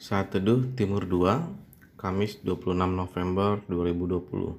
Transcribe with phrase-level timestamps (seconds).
[0.00, 4.56] Saat Teduh Timur 2, Kamis 26 November 2020.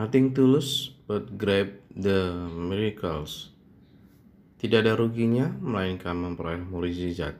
[0.00, 3.52] Nothing to lose but grab the miracles.
[4.56, 7.36] Tidak ada ruginya melainkan memperoleh mukjizat.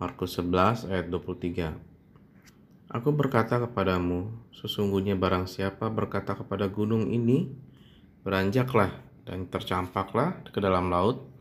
[0.00, 1.76] Markus 11 ayat 23.
[2.88, 7.52] Aku berkata kepadamu, sesungguhnya barang siapa berkata kepada gunung ini,
[8.24, 8.96] beranjaklah
[9.28, 11.31] dan tercampaklah ke dalam laut,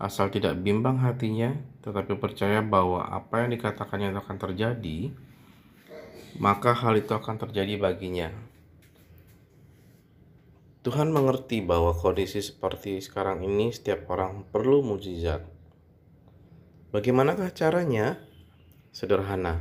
[0.00, 1.52] asal tidak bimbang hatinya,
[1.84, 5.12] tetapi percaya bahwa apa yang dikatakannya akan terjadi,
[6.40, 8.32] maka hal itu akan terjadi baginya.
[10.80, 15.44] Tuhan mengerti bahwa kondisi seperti sekarang ini setiap orang perlu mujizat.
[16.96, 18.16] Bagaimanakah caranya?
[18.88, 19.60] Sederhana.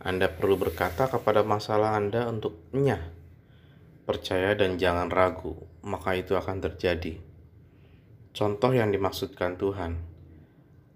[0.00, 3.12] Anda perlu berkata kepada masalah Anda untuk nyah.
[4.08, 7.33] Percaya dan jangan ragu, maka itu akan terjadi.
[8.34, 9.94] Contoh yang dimaksudkan Tuhan.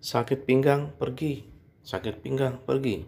[0.03, 1.47] Sakit pinggang, pergi.
[1.87, 3.07] Sakit pinggang, pergi.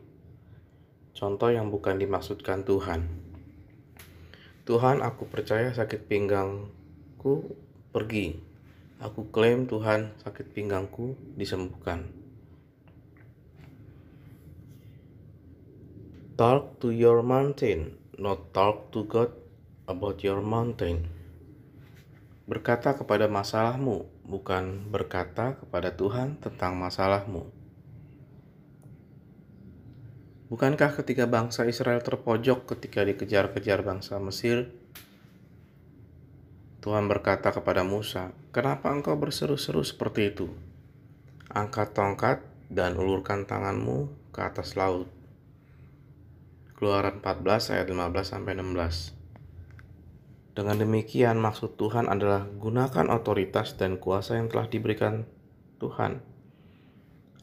[1.10, 3.10] Contoh yang bukan dimaksudkan Tuhan.
[4.70, 7.58] Tuhan, aku percaya sakit pinggangku
[7.90, 8.38] pergi.
[9.02, 12.06] Aku klaim Tuhan sakit pinggangku disembuhkan.
[16.38, 19.34] Talk to your mountain, not talk to God
[19.90, 21.10] about your mountain.
[22.46, 27.50] Berkata kepada masalahmu, bukan berkata kepada Tuhan tentang masalahmu.
[30.50, 34.70] Bukankah ketika bangsa Israel terpojok ketika dikejar-kejar bangsa Mesir,
[36.82, 40.50] Tuhan berkata kepada Musa, "Kenapa engkau berseru-seru seperti itu?
[41.50, 42.38] Angkat tongkat
[42.70, 45.06] dan ulurkan tanganmu ke atas laut."
[46.74, 49.19] Keluaran 14 ayat 15 sampai 16.
[50.50, 55.22] Dengan demikian maksud Tuhan adalah gunakan otoritas dan kuasa yang telah diberikan
[55.78, 56.18] Tuhan.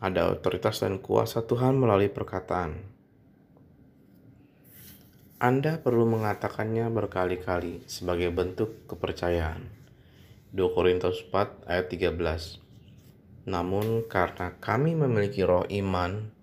[0.04, 2.98] Ada otoritas dan kuasa Tuhan melalui perkataan.
[5.38, 9.70] Anda perlu mengatakannya berkali-kali sebagai bentuk kepercayaan.
[10.50, 12.18] 2 Korintus 4 ayat 13.
[13.46, 16.34] Namun karena kami memiliki roh iman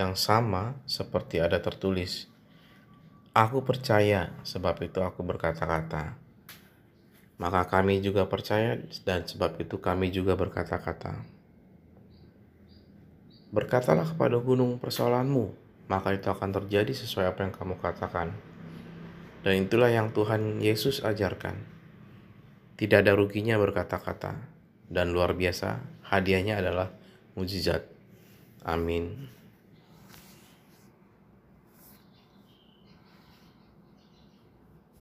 [0.00, 2.29] yang sama seperti ada tertulis.
[3.30, 6.18] Aku percaya, sebab itu aku berkata-kata.
[7.38, 8.74] Maka kami juga percaya
[9.06, 11.22] dan sebab itu kami juga berkata-kata.
[13.54, 15.54] Berkatalah kepada gunung persoalanmu,
[15.86, 18.34] maka itu akan terjadi sesuai apa yang kamu katakan.
[19.46, 21.54] Dan itulah yang Tuhan Yesus ajarkan.
[22.74, 24.42] Tidak ada ruginya berkata-kata,
[24.90, 25.78] dan luar biasa
[26.10, 26.90] hadiahnya adalah
[27.38, 27.86] mujizat.
[28.66, 29.30] Amin.